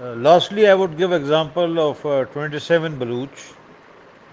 Uh, 0.00 0.14
lastly, 0.16 0.68
I 0.68 0.74
would 0.74 0.98
give 0.98 1.12
example 1.12 1.80
of 1.80 2.04
uh, 2.06 2.24
27 2.26 2.98
Baluch. 2.98 3.54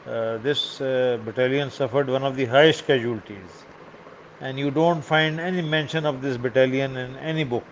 Uh, 0.05 0.38
this 0.39 0.82
uh, 0.82 1.20
battalion 1.25 1.71
suffered 1.71 2.09
one 2.09 2.24
of 2.24 2.36
the 2.36 2.46
highest 2.46 2.86
casualties, 2.86 3.63
and 4.41 4.60
you 4.60 4.71
don't 4.71 5.02
find 5.02 5.39
any 5.39 5.62
mention 5.62 6.05
of 6.05 6.21
this 6.21 6.38
battalion 6.38 6.97
in 6.97 7.15
any 7.18 7.46
book 7.46 7.65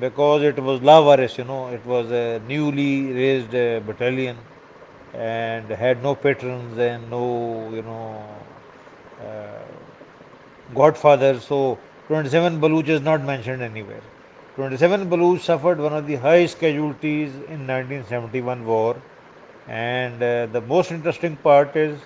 because 0.00 0.42
it 0.42 0.58
was 0.58 0.80
lavaris, 0.80 1.36
you 1.38 1.44
know, 1.44 1.68
it 1.68 1.84
was 1.84 2.10
a 2.12 2.40
newly 2.48 3.12
raised 3.12 3.54
uh, 3.54 3.80
battalion 3.80 4.38
and 5.14 5.68
had 5.70 6.02
no 6.02 6.14
patrons 6.14 6.78
and 6.78 7.10
no, 7.10 7.70
you 7.74 7.82
know, 7.82 8.24
godfather. 10.74 11.40
So 11.40 11.78
27 12.08 12.60
Baluch 12.60 12.88
is 12.88 13.02
not 13.02 13.22
mentioned 13.24 13.62
anywhere. 13.62 14.02
27 14.56 15.10
Baluch 15.10 15.40
suffered 15.40 15.78
one 15.78 15.92
of 15.92 16.06
the 16.06 16.16
highest 16.16 16.58
casualties 16.58 17.34
in 17.34 17.66
1971 17.66 18.64
war 18.64 18.96
and 19.68 20.22
uh, 20.22 20.46
the 20.46 20.62
most 20.62 20.90
interesting 20.90 21.36
part 21.36 21.76
is 21.76 22.00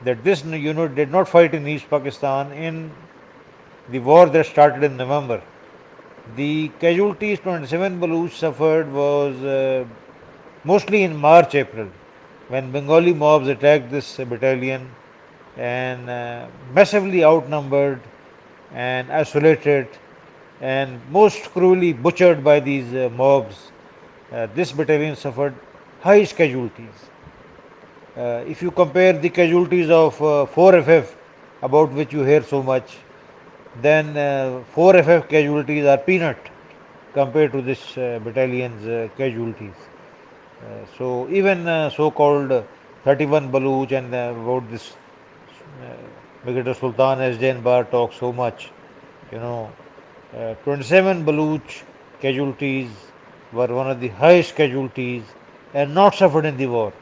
that 0.00 0.24
this 0.24 0.42
unit 0.42 0.94
did 0.94 1.10
not 1.12 1.28
fight 1.28 1.52
in 1.52 1.68
East 1.68 1.90
Pakistan 1.90 2.50
in 2.52 2.90
the 3.90 3.98
war 3.98 4.26
that 4.30 4.46
started 4.46 4.82
in 4.84 4.96
November. 4.96 5.42
The 6.34 6.70
casualties 6.80 7.40
27 7.40 8.00
Baluch 8.00 8.32
suffered 8.32 8.90
was 8.90 9.36
uh, 9.44 9.84
mostly 10.64 11.02
in 11.02 11.14
March 11.14 11.54
April 11.54 11.90
when 12.48 12.72
Bengali 12.72 13.12
mobs 13.12 13.48
attacked 13.48 13.90
this 13.90 14.16
battalion 14.16 14.90
and 15.58 16.08
uh, 16.08 16.46
massively 16.72 17.22
outnumbered 17.22 18.00
and 18.72 19.12
isolated 19.12 19.88
and 20.62 21.00
most 21.10 21.50
cruelly 21.52 21.92
butchered 21.92 22.42
by 22.42 22.60
these 22.60 22.94
uh, 22.94 23.10
mobs. 23.16 23.72
Uh, 24.32 24.46
this 24.54 24.72
battalion 24.72 25.16
suffered 25.16 25.54
highest 26.00 26.36
casualties. 26.36 27.10
Uh, 28.16 28.44
if 28.46 28.62
you 28.62 28.70
compare 28.70 29.12
the 29.12 29.28
casualties 29.28 29.90
of 29.90 30.20
uh, 30.22 30.46
4FF, 30.54 31.14
about 31.62 31.92
which 31.92 32.12
you 32.12 32.22
hear 32.22 32.42
so 32.42 32.62
much, 32.62 32.96
then 33.80 34.16
uh, 34.16 34.62
4FF 34.74 35.28
casualties 35.28 35.84
are 35.84 35.98
peanut 35.98 36.38
compared 37.12 37.52
to 37.52 37.60
this 37.62 37.96
uh, 37.98 38.20
battalion's 38.22 38.86
uh, 38.86 39.08
casualties. 39.16 39.74
Uh, 40.62 40.86
so 40.96 41.28
even 41.30 41.66
uh, 41.66 41.90
so-called 41.90 42.64
31 43.04 43.50
Baluch 43.50 43.92
and 43.92 44.14
uh, 44.14 44.32
about 44.36 44.70
this 44.70 44.94
uh, 45.82 45.94
Brigadier 46.44 46.74
Sultan 46.74 47.18
Asjan 47.18 47.62
Bar 47.62 47.84
talks 47.84 48.16
so 48.16 48.32
much, 48.32 48.70
you 49.32 49.38
know, 49.38 49.72
uh, 50.36 50.54
27 50.64 51.24
Baluch 51.24 51.82
casualties 52.20 52.90
were 53.52 53.66
one 53.66 53.90
of 53.90 54.00
the 54.00 54.08
highest 54.08 54.54
casualties 54.56 55.22
and 55.74 55.94
not 55.94 56.14
suffered 56.14 56.46
in 56.46 56.56
the 56.56 56.66
war 56.66 56.92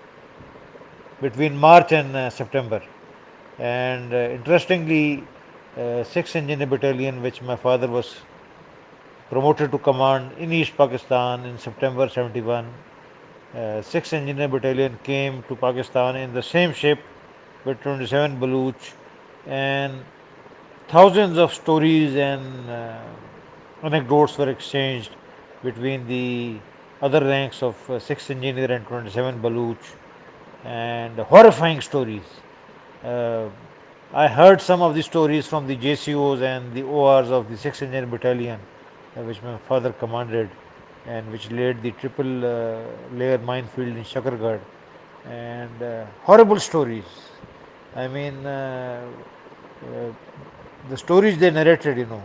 between 1.20 1.56
March 1.56 1.92
and 1.92 2.16
uh, 2.16 2.30
September. 2.30 2.82
And 3.58 4.12
uh, 4.12 4.16
interestingly, 4.16 5.22
uh, 5.76 6.02
6th 6.14 6.36
Engineer 6.36 6.66
Battalion, 6.66 7.22
which 7.22 7.42
my 7.42 7.56
father 7.56 7.86
was 7.88 8.16
promoted 9.28 9.70
to 9.70 9.78
command 9.78 10.32
in 10.38 10.52
East 10.52 10.76
Pakistan 10.76 11.44
in 11.44 11.58
September 11.58 12.08
71, 12.08 12.64
uh, 13.54 13.56
6th 13.56 14.12
Engineer 14.12 14.48
Battalion 14.48 14.98
came 15.04 15.44
to 15.44 15.54
Pakistan 15.54 16.16
in 16.16 16.32
the 16.32 16.42
same 16.42 16.72
ship 16.72 16.98
with 17.64 17.80
27 17.82 18.40
Baluch 18.40 18.92
and 19.46 20.04
thousands 20.90 21.38
of 21.38 21.54
stories 21.54 22.16
and 22.16 22.68
uh, 22.68 22.98
anecdotes 23.84 24.36
were 24.36 24.48
exchanged 24.50 25.10
between 25.62 26.04
the 26.08 26.56
other 27.00 27.20
ranks 27.24 27.62
of 27.62 27.76
uh, 27.88 27.92
6th 27.92 28.30
Engineer 28.30 28.72
and 28.72 28.84
27 28.86 29.40
Baluch 29.40 29.94
and 30.64 31.16
horrifying 31.20 31.80
stories. 31.80 32.28
Uh, 33.04 33.48
I 34.12 34.26
heard 34.26 34.60
some 34.60 34.82
of 34.82 34.96
the 34.96 35.02
stories 35.02 35.46
from 35.46 35.68
the 35.68 35.76
JCOs 35.76 36.42
and 36.42 36.74
the 36.74 36.82
ORs 36.82 37.30
of 37.30 37.48
the 37.48 37.54
6th 37.54 37.82
Engineer 37.82 38.06
Battalion, 38.06 38.58
uh, 39.16 39.22
which 39.22 39.40
my 39.42 39.58
father 39.68 39.92
commanded 39.92 40.50
and 41.06 41.30
which 41.30 41.48
laid 41.52 41.80
the 41.82 41.92
triple 41.92 42.44
uh, 42.44 42.82
layer 43.14 43.38
minefield 43.38 43.96
in 43.96 44.02
Shakargarh. 44.02 44.60
And 45.26 45.82
uh, 45.82 46.04
horrible 46.22 46.58
stories. 46.58 47.04
I 47.94 48.08
mean, 48.08 48.44
uh, 48.44 49.06
uh, 49.86 50.12
the 50.88 50.96
stories 50.96 51.38
they 51.38 51.50
narrated, 51.50 51.98
you 51.98 52.06
know, 52.06 52.22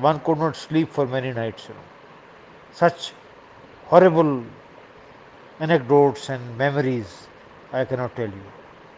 one 0.00 0.20
could 0.20 0.38
not 0.38 0.56
sleep 0.56 0.90
for 0.90 1.06
many 1.06 1.32
nights, 1.32 1.68
you 1.68 1.74
know. 1.74 1.80
Such 2.72 3.12
horrible 3.86 4.44
anecdotes 5.60 6.28
and 6.28 6.58
memories 6.58 7.26
I 7.72 7.84
cannot 7.84 8.16
tell 8.16 8.28
you. 8.28 8.42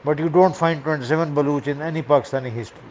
But 0.04 0.18
you 0.18 0.28
don't 0.28 0.54
find 0.54 0.82
27 0.82 1.34
Baluch 1.34 1.66
in 1.66 1.82
any 1.82 2.02
Pakistani 2.02 2.50
history. 2.50 2.90